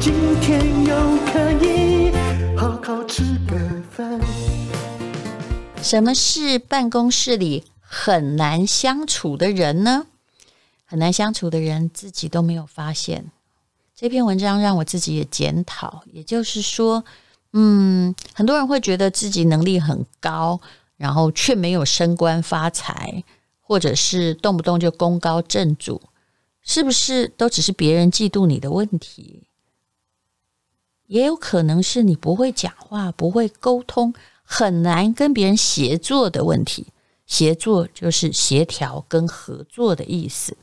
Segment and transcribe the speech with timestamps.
[0.00, 0.96] 今天又
[1.26, 2.10] 可以
[2.56, 3.58] 好好吃个
[3.90, 4.18] 饭。
[5.82, 10.06] 什么是办公室里很难相处的人呢？
[10.86, 13.26] 很难相处的人自己都没有发现。
[13.94, 17.04] 这篇文章让我自己也检讨，也就是说，
[17.52, 20.58] 嗯，很多人会觉得自己能力很高，
[20.96, 23.22] 然后却没有升官发财，
[23.60, 26.00] 或者是动不动就功高震主，
[26.62, 29.42] 是不是都只是别人嫉妒你的问题？
[31.10, 36.86] 也有可能是你不会讲话，不会沟通，很难跟别人协作的问题。
[37.26, 40.56] 协作就是协调跟合作的意思。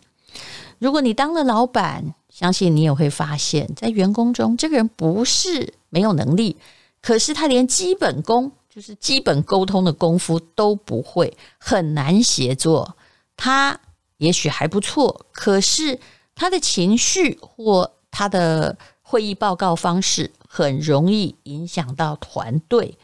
[0.80, 6.56] 如果你当了老板，相信你也会发现，在员工中，这个人不是没有能力，
[7.02, 12.96] 可是他连基本功，就是基本沟通的功夫都不会，很难协作。
[13.36, 13.78] 他
[14.16, 16.00] 也许还不错，可是
[16.34, 22.98] 他的情绪或他的会议报告方式，很容易影响到团队。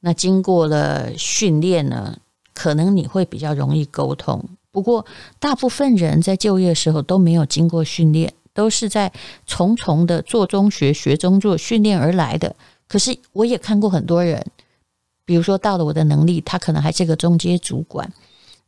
[0.00, 2.16] 那经过了训练呢，
[2.54, 4.42] 可能你会比较容易沟通。
[4.70, 5.04] 不过，
[5.38, 8.32] 大部分人在就业时候都没有经过训练。
[8.52, 9.12] 都是在
[9.46, 12.54] 重重的做中学、学中做训练而来的。
[12.88, 14.44] 可是我也看过很多人，
[15.24, 18.12] 比如说到了我的能力，他可能还是个中阶主管，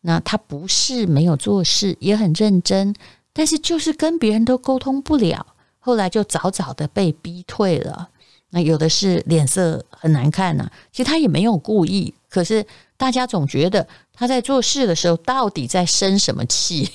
[0.03, 2.95] 那他不是没有做事，也很认真，
[3.33, 5.45] 但是就是跟别人都沟通不了，
[5.83, 8.09] 后来就早早的被逼退了。
[8.51, 12.65] 那有的是脸色很难看呢、其实他也没有故意，可是
[12.97, 16.91] 大家总觉得他在做事的时候到底在生什么气。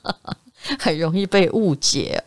[0.78, 2.22] 很容易被误解。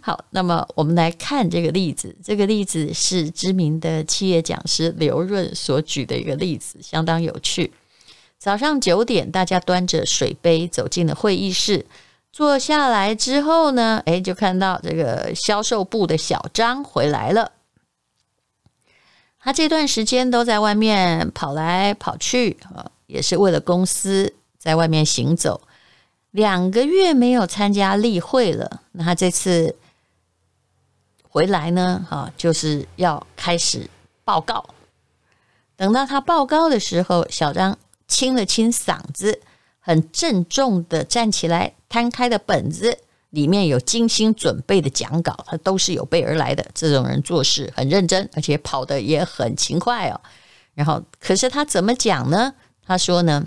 [0.00, 2.14] 好，那么我们来看这个例子。
[2.22, 7.72] 这个例子是知名的企业讲师刘润所举的一个例子，相当有趣。
[8.38, 11.84] 早上九点，大家端着水杯走进了会议室，
[12.36, 17.50] 坐下来之后呢，诶，就看到这个销售部的小张回来了。
[19.38, 25.62] 他这段时间都在外面跑来跑去啊，也是为了公司在外面行走。
[26.30, 29.74] 两个月没有参加例会了，那他这次
[31.30, 32.06] 回来呢？
[32.06, 33.88] 哈，就是要开始
[34.24, 34.62] 报告。
[35.74, 39.40] 等到他报告的时候，小张清了清嗓子，
[39.86, 42.98] 很郑重的站起来，摊开的本子
[43.30, 46.66] 里面有精心准备的讲稿，他都是有备而来的。
[46.74, 50.20] 这种人做事很认真，而且跑得也很勤快哦。
[50.74, 52.52] 然后，可是他怎么讲呢？
[52.84, 53.46] 他说呢：“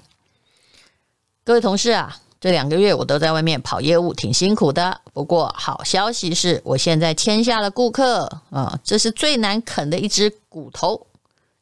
[1.44, 5.02] 各位同事啊。”这两个月我都在外面跑业务，挺辛苦的。
[5.12, 11.06] 不过好消息是我现在签下了顾客啊，这是最难啃的一只骨头，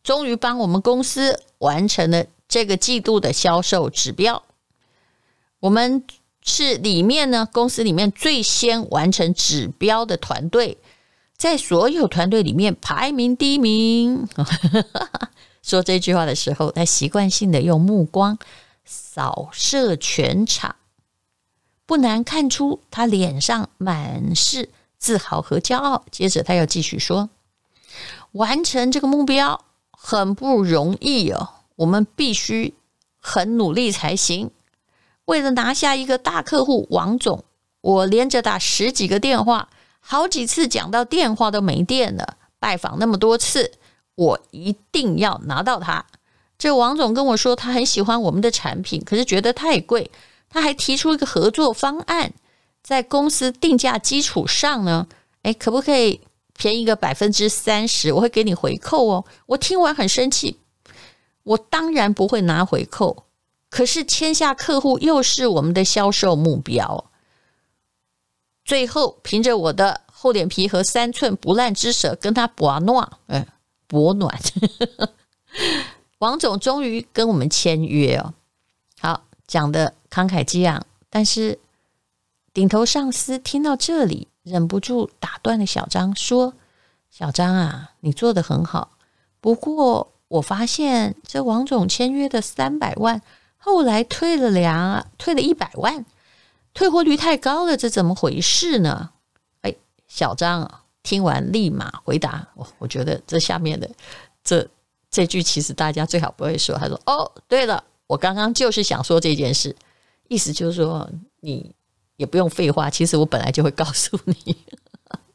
[0.04, 4.44] 终于帮我们公司完成了这个季度的销售指标。
[5.59, 6.03] 我们
[6.41, 10.78] 是里面呢，公司里面最先完成指标的团队，
[11.35, 14.28] 在所有团队里面排名第一名。
[15.63, 18.38] 说这句话的时候，他习惯性的用目光。
[18.90, 20.78] 扫射全场，
[21.85, 26.06] 不难看出他脸上满是自豪和骄傲。
[26.09, 27.29] 接着他又继续说
[28.31, 32.75] ：“完成这个目标很不容易哦，我们必须
[33.17, 34.51] 很努力才行。
[35.28, 37.44] 为了拿下一个大客户王总，
[37.82, 42.38] 我连着打十几个电话，好几次讲到电话都没电了。
[42.60, 43.74] 拜访那么多次，
[44.16, 46.06] 我一定要拿到他。”
[46.58, 50.09] 这王总跟我说，他很喜欢我们的产品，可是觉得太贵。
[50.50, 52.34] 他还提出一个合作方案，
[52.82, 55.08] 在公司定价基础上呢，
[55.44, 56.22] 诶，可不可以
[56.58, 58.14] 便宜个百分之三十？
[58.14, 59.26] 我会给你回扣哦。
[59.47, 60.58] 我听完很生气，
[61.44, 63.27] 我当然不会拿回扣。
[63.69, 67.05] 可是签下客户又是我们的销售目标，
[68.64, 73.46] 最后凭着我的厚脸皮和三寸不烂之舌跟他博暖，嗯，
[73.87, 74.40] 博暖。
[76.19, 78.34] 王总终于跟我们签约哦，
[78.99, 81.59] 好，讲得慷慨激昂，但是
[82.53, 86.53] 顶头上司听到这里，忍不住打断了小张，说
[87.11, 88.97] ：“小张啊，你做得很好，
[89.40, 93.22] 不过我发现这王总签约的三百万，
[93.67, 96.05] 后来退了两，退了一百万，
[96.73, 99.09] 退货率太高了，这怎么回事呢？”
[99.59, 99.75] 哎，
[100.08, 103.90] 小张听完立马回答我，我觉得这下面的
[104.41, 104.66] 这
[105.11, 106.78] 这句其实大家最好不会说。
[106.78, 109.75] 他说：“哦，对了，我刚刚就是想说这件事，
[110.29, 111.09] 意思就是说
[111.41, 111.70] 你
[112.16, 114.58] 也不用废话，其实我本来就会告诉你。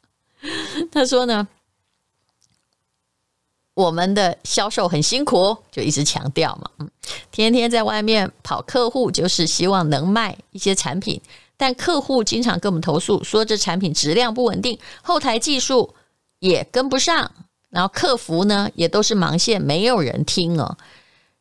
[0.91, 1.47] ”他说呢。
[3.75, 6.89] 我们的销售很辛苦，就一直强调嘛，嗯，
[7.31, 11.19] 天天在外面跑客户，就是希望能卖一些产品，
[11.57, 15.95] 但客户经常跟我们投诉，说这产品质量不稳定，后台技术
[16.37, 17.31] 也跟不上，
[17.69, 20.77] 然后客服呢也都是忙线，没有人听哦。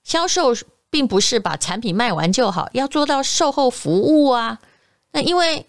[0.02, 0.54] 销售
[0.88, 4.58] 并不是把产品卖完就好，要做到售后服务啊。
[5.10, 5.66] 那因为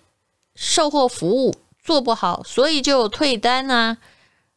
[0.56, 3.98] 售后服务做不好，所以就退单啊。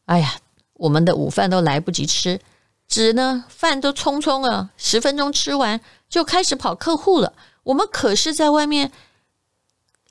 [0.05, 0.37] 哎呀。
[0.79, 2.41] 我们的午饭都来不及吃，
[2.87, 7.33] 纸呢饭都匆匆啊，十分钟吃完就开始跑客户了。
[7.63, 8.93] 我们可是在外面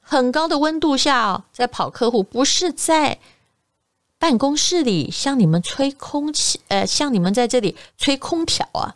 [0.02, 3.20] 很高的温度下哦，在跑客户，不是在
[4.18, 8.96] 办公室里向你们吹空气，呃，像你们在这里吹空调啊。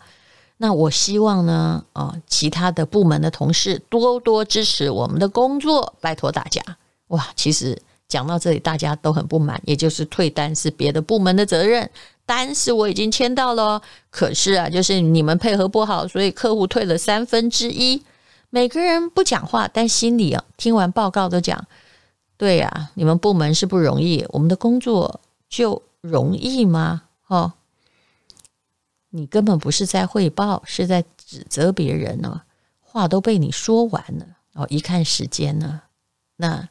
[0.58, 6.62] 那我希望呢，啊、其他的部门的同事多多支持我们的工作，拜托大家。
[7.08, 7.82] 哇，其实。
[8.10, 11.90] 讲到这里，大家都很不满，也就是退单是别的部门的责任，
[12.26, 18.04] 单是我已经签到了，可是啊，就是你们配合不好，所以客户退了三分之一。
[18.50, 21.64] 每个人不讲话，但心里啊，听完报告都讲，
[22.36, 27.04] 对呀、啊，你们部门是不容易，我们的工作就容易吗？
[27.28, 27.54] 哦，
[29.12, 32.42] 你根本不是在汇报，是在指责别人呢，
[32.82, 35.82] 话都被你说完了哦，一看时间呢，
[36.38, 36.68] 那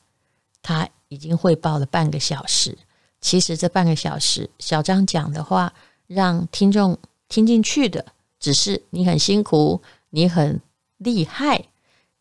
[0.69, 0.89] 他。
[1.11, 2.77] 已经汇报了半个小时，
[3.19, 5.73] 其实这半个小时，小张讲的话
[6.07, 6.99] 让听众
[7.31, 8.05] 听进去的，
[8.39, 9.81] 只是你很辛苦，
[10.11, 10.61] 你很
[10.99, 11.65] 厉害。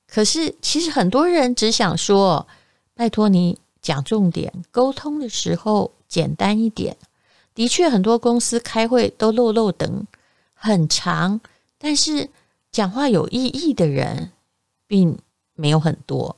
[0.07, 2.47] 可是其实很多人只想说，
[2.93, 6.95] 拜托你讲重点，沟通的时候简单一点。
[7.53, 10.07] 的确，很多公司开会都漏漏等
[10.53, 11.41] 很长，
[11.77, 12.29] 但是
[12.71, 14.31] 讲话有意义的人
[14.87, 15.19] 并
[15.55, 16.37] 没有很多。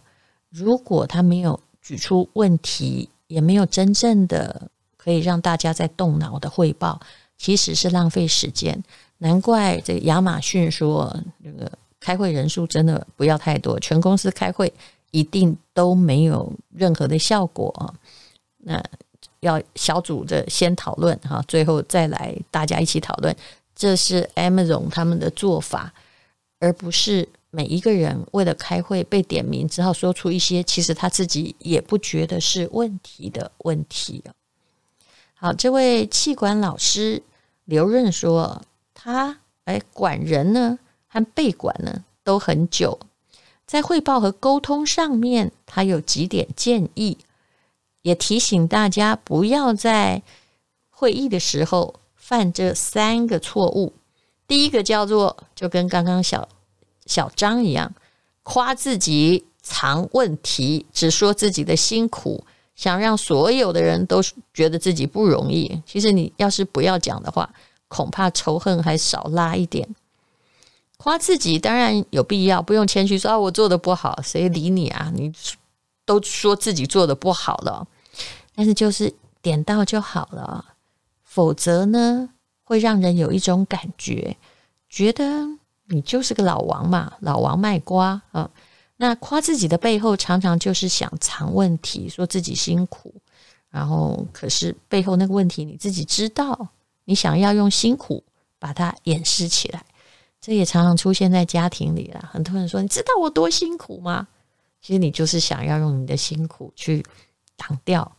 [0.49, 1.59] 如果他没有。
[1.89, 7.01] 举出问题也没有真正的可以让大家在动脑的汇报，
[7.35, 8.79] 其实是浪费时间。
[9.17, 11.11] 难怪这亚马逊说，
[11.43, 14.71] 这个开会人数真的不要太多，全公司开会
[15.09, 17.95] 一定都没有任何的效果。
[18.57, 18.79] 那
[19.39, 23.35] 要小组的先讨论哈，最后再来大家一起讨论，
[23.75, 25.91] 这是 Amazon 他们的做法，
[26.59, 27.27] 而不是。
[27.51, 34.23] 每一个人为了开会被点名，只好说出一些其实他自己也不觉得是问题的问题。
[35.33, 37.23] 好，这位气管老师
[37.65, 38.61] 刘润说，
[38.93, 42.99] 他哎管人呢和被管呢都很久，
[43.65, 47.17] 在汇报和沟通上面，他有几点建议，
[48.03, 50.21] 也提醒大家不要在
[50.89, 53.93] 会议的时候犯这三个错误。
[54.45, 56.47] 第一个叫做，就跟刚刚小。
[57.09, 57.91] 小张一样，
[58.43, 62.45] 夸自己藏问题，只说自己的辛苦，
[62.75, 64.21] 想让所有的人都
[64.53, 65.81] 觉得自己不容易。
[65.87, 67.51] 其实你要是不要讲的话，
[67.87, 69.89] 恐怕仇恨还少拉一点。
[70.97, 75.11] 夸自己当然有必要，不用谦虚说啊，我做的不好，谁理你啊？
[75.15, 75.33] 你
[76.05, 77.87] 都说自己做的不好了，
[78.53, 79.11] 但是就是
[79.41, 80.63] 点到就好了，
[81.23, 82.29] 否则呢，
[82.63, 84.37] 会让人有一种感觉，
[84.87, 85.57] 觉得。
[85.91, 88.49] 你就是个老王嘛，老王卖瓜啊！
[88.97, 93.11] 那夸自己的背后，常常就是想藏问题，说自己辛苦，
[93.71, 96.69] 然后可是背后那个问题你自己知道，
[97.05, 98.23] 你想要用辛苦
[98.59, 99.83] 把它掩饰起来，
[100.39, 102.29] 这也常常出现在家庭里了。
[102.31, 104.27] 很多人说：“你知道我多辛苦吗？”
[104.81, 107.03] 其实你就是想要用你的辛苦去
[107.57, 108.09] 挡掉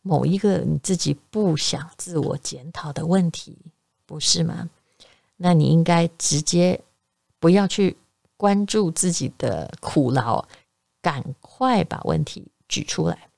[0.00, 3.58] 某一个你自己不想自我检讨的问题，
[4.06, 4.70] 不是吗？
[5.36, 6.80] 那你应该直接。
[7.40, 7.96] 不要去
[8.36, 10.46] 关注自己的苦劳，
[11.02, 13.28] 赶快把问题举出来。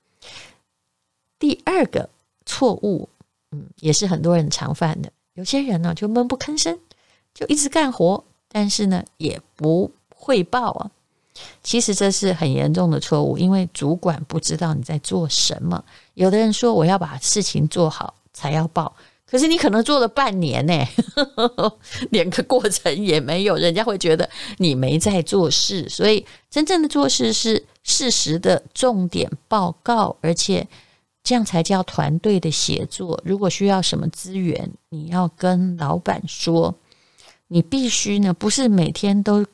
[1.38, 2.11] 第二个
[2.44, 3.09] 错误，
[3.52, 5.11] 嗯，也是很多人常犯的。
[5.35, 6.78] 有些人呢，就闷不吭声，
[7.32, 10.90] 就一直干活，但是呢，也不汇报啊。
[11.62, 15.82] 其实这是很严重的错误，因为主管不知道你在做什么。
[16.14, 18.94] 有的人说，我要把事情做好才要报。
[19.32, 20.86] 可是你可能做了半年呢，
[22.12, 25.88] 连个过程也没有，人家会觉得你没在做事。
[25.88, 30.68] 所以真正的做事是适时的重点报告，而且
[31.24, 33.18] 这样才叫团队的协作。
[33.24, 36.74] 如果需要什么资源，你要跟老板说，
[37.48, 39.46] 你必须呢，不是每天都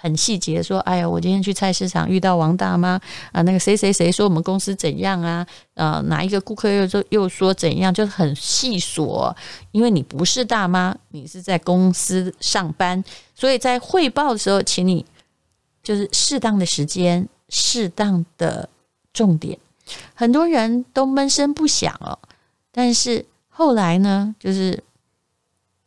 [0.00, 2.98] 很细节说，哎呀，我今天去菜市场遇到王大妈
[3.32, 5.46] 啊，那个谁谁谁说我们公司怎样啊？
[5.74, 9.34] 呃，哪一个顾客又说又说怎样，就很细琐。
[9.72, 13.04] 因为你不是大妈，你是在公司上班，
[13.34, 15.04] 所以在汇报的时候，请你
[15.82, 18.68] 就是适当的时间、适当的
[19.12, 19.58] 重点。
[20.14, 22.18] 很多人都闷声不响哦，
[22.72, 24.82] 但是后来呢，就是。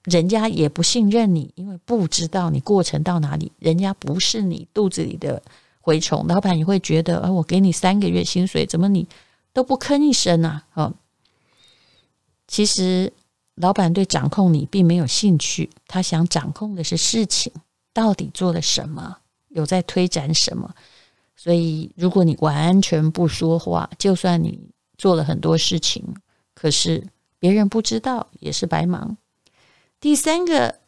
[0.03, 3.51] 人家也不信任你，因为不知道你过程到哪里。
[3.59, 5.41] 人家不是你肚子里的
[5.81, 9.07] 蛔虫，老板也会觉得，啊，我给你三个月薪水，怎么你
[9.53, 10.65] 都不吭一声啊？
[10.73, 10.93] 哦，
[12.47, 13.13] 其实
[13.55, 17.53] 老板对掌控你并没有兴趣，他想掌控的是事情
[17.93, 19.17] 到底做了什么，
[19.49, 20.73] 有在推展什么。
[21.35, 24.59] 所以，如果你完全不说话，就算你
[24.97, 26.03] 做了很多事情，
[26.53, 27.07] 可是
[27.39, 29.17] 别人不知道，也是白忙。
[30.03, 30.79] 第三个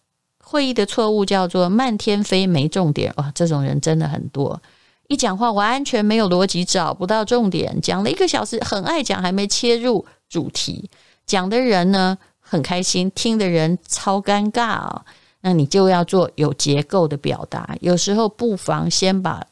[0.44, 4.62] 会议的错误叫做漫天飞没重点，哇，这种人真的很多，
[5.08, 10.90] 一讲话完全没有逻辑，找不到重点，讲了一个小时，很爱讲，还没切入主题，
[11.26, 15.06] 讲的人呢很开心，听的人超尴尬啊，
[15.40, 19.48] 那你就要做有结构的表达，有时候不妨先把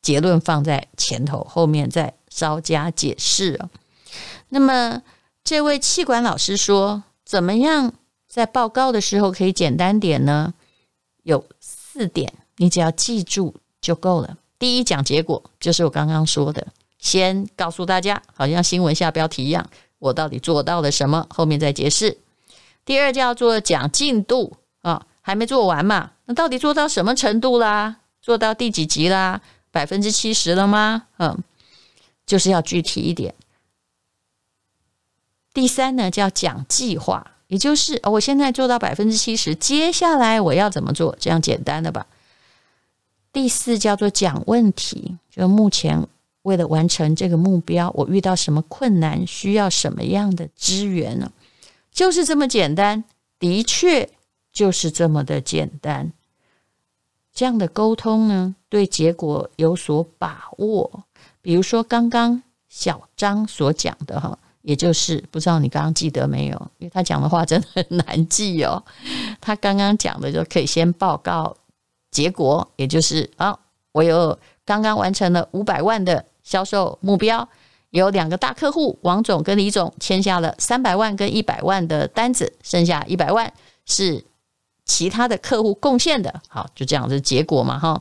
[0.00, 3.60] 结论放在前头，后面再稍加解释。
[4.48, 5.02] 那么
[5.44, 7.92] 这位气管老师说，怎么样？
[8.34, 10.52] 在报告的时候可以简单点呢，
[11.22, 14.36] 有四点，你只要记住就够了。
[14.58, 16.66] 第一，讲结果，就是我刚刚说的，
[16.98, 19.64] 先告诉大家，好像新闻下标题一样，
[20.00, 22.18] 我到底做到了什么，后面再解释。
[22.84, 27.98] 第二叫做讲进度啊，还没做完嘛，那到底做到什么程度啦？
[28.20, 29.40] 做到第几级啦？
[29.70, 31.06] 百分之七十了吗？
[31.18, 31.38] 嗯，
[32.26, 33.32] 就是要具体一点。
[35.52, 37.30] 第三呢，叫讲计划。
[37.48, 41.14] 也就是，我现在做到百分之七十，接下来我要怎么做？
[41.20, 42.06] 这样简单的吧。
[43.32, 46.06] 第四叫做讲问题，就目前
[46.42, 51.30] 为了完成这个目标，我遇到什么困难，需要什么样的资源呢？
[51.92, 53.04] 就是这么简单，
[53.38, 54.08] 的确
[54.52, 56.12] 就是这么的简单。
[57.34, 61.04] 这样的沟通呢，对结果有所把握。
[61.42, 64.38] 比如说刚刚小张所讲的哈。
[64.66, 68.82] 也就是不知道你刚刚记得没有，因为他讲的话真的很难记哦。
[69.38, 71.54] 他刚刚讲的就可以先报告
[72.10, 73.58] 结果，也就是啊，
[73.92, 77.46] 我有刚刚完成了五百万的销售目标，
[77.90, 83.52] 有两个大客户王总跟李总签下了三百万跟一百万的单子，剩下一百万
[83.84, 84.24] 是
[84.86, 86.40] 其他的客户贡献的。
[86.48, 88.00] 好，就这样子结果嘛哈。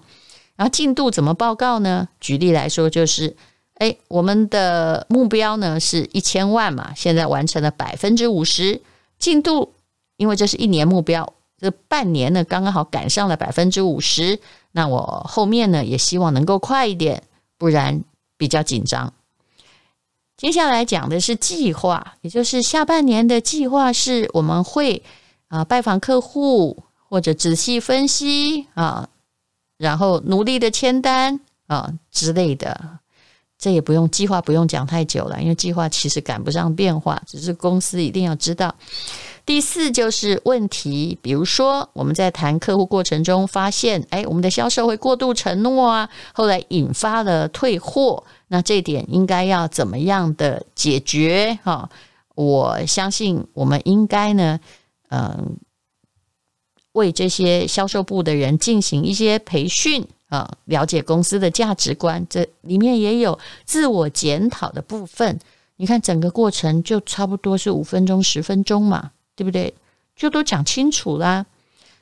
[0.55, 2.07] 然后进度怎么报告呢？
[2.21, 3.35] 举例来说就是。
[3.75, 8.81] 哎，我们的目标呢是一千万嘛，现在完成了百分之五十
[9.17, 9.73] 进度，
[10.17, 14.39] 因为这是一年目标，这半年呢刚刚好赶上了百分之五十。
[14.71, 17.23] 那我后面呢也希望能够快一点，
[17.57, 18.03] 不然
[18.37, 19.13] 比较紧张。
[20.37, 25.01] 接下来讲的是计划，也就是下半年的计划是我们会
[25.47, 29.09] 啊拜访客户或者仔细分析啊，
[29.77, 32.99] 然后努力的签单啊之类的。
[33.63, 38.75] 这也不用计划，不用讲太久了，因为计划其实赶不上变化，只是公司一定要知道。
[39.45, 51.57] 第四就是问题，比如说我们在谈客户过程中发现，哎，我们的销售会过度承诺啊，后来引发了退货，那这点应该要怎么样的解决？
[51.63, 51.89] 哈，
[52.35, 54.59] 我相信我们应该呢，
[55.09, 55.55] 嗯，
[56.93, 60.07] 为这些销售部的人进行一些培训。
[60.29, 65.39] 啊，了解公司的价值观，这里面也有自我检讨的部分。
[65.75, 69.71] 你看整个过程就差不多是五分钟、十分钟嘛，对不对？
[70.15, 71.45] 就都讲清楚啦。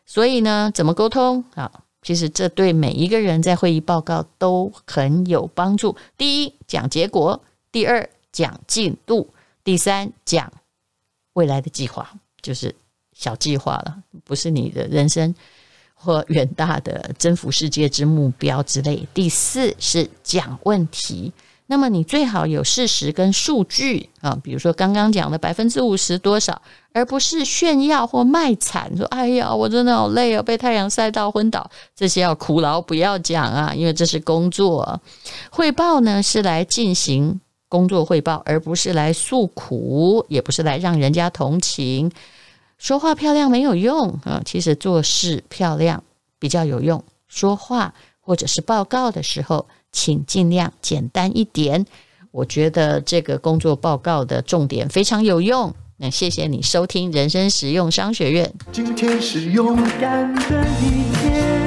[0.06, 1.70] 所以呢，怎么沟通啊？
[2.02, 5.98] 其实这对每一个人在会议报告都很有帮助。
[6.18, 7.38] 第一，讲结果；
[7.70, 9.28] 第二，讲进度；
[9.62, 10.54] 第三，讲
[11.34, 12.74] 未来的计划，就是
[13.22, 15.34] 小计划了，不是你的人生。
[16.04, 19.08] 或远大的征服世界之目标之类。
[19.14, 21.32] 第四是讲问题，
[21.68, 26.60] 那么你最好有事实跟数据啊，比如说刚刚讲的百分之五十多少，
[26.92, 35.00] 而不是炫耀或卖惨，说哎呀，我真的好累啊，被太阳晒到昏倒，这些要苦劳不要讲啊，因为这是工作。
[35.52, 42.12] 汇报呢是来进行工作汇报，而不是来诉苦，也不是来让人家同情。
[42.82, 46.04] 说话漂亮没有用啊，其实做事漂亮
[46.40, 47.04] 比较有用。
[47.28, 51.86] 说话或者是报告的时候，请尽量简单一点。
[52.32, 55.72] 我觉得这个工作报告的重点非常有用。
[55.98, 58.52] 那谢谢你收听人生实用商学院。
[58.72, 61.61] 今天是勇敢的一天。